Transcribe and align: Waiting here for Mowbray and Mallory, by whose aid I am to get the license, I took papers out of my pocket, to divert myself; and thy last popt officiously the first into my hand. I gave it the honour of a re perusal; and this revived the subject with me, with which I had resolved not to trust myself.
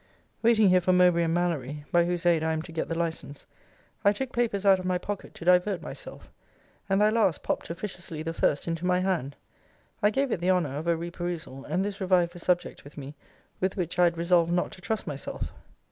Waiting 0.41 0.69
here 0.69 0.81
for 0.81 0.91
Mowbray 0.93 1.21
and 1.21 1.33
Mallory, 1.35 1.85
by 1.91 2.05
whose 2.05 2.25
aid 2.25 2.41
I 2.41 2.53
am 2.53 2.63
to 2.63 2.71
get 2.71 2.87
the 2.89 2.97
license, 2.97 3.45
I 4.03 4.11
took 4.13 4.33
papers 4.33 4.65
out 4.65 4.79
of 4.79 4.85
my 4.85 4.97
pocket, 4.97 5.35
to 5.35 5.45
divert 5.45 5.79
myself; 5.79 6.27
and 6.89 6.99
thy 6.99 7.11
last 7.11 7.43
popt 7.43 7.69
officiously 7.69 8.23
the 8.23 8.33
first 8.33 8.67
into 8.67 8.83
my 8.83 9.01
hand. 9.01 9.35
I 10.01 10.09
gave 10.09 10.31
it 10.31 10.39
the 10.41 10.49
honour 10.49 10.75
of 10.79 10.87
a 10.87 10.97
re 10.97 11.11
perusal; 11.11 11.65
and 11.65 11.85
this 11.85 12.01
revived 12.01 12.33
the 12.33 12.39
subject 12.39 12.83
with 12.83 12.97
me, 12.97 13.13
with 13.59 13.77
which 13.77 13.99
I 13.99 14.05
had 14.05 14.17
resolved 14.17 14.51
not 14.51 14.71
to 14.71 14.81
trust 14.81 15.05
myself. 15.05 15.53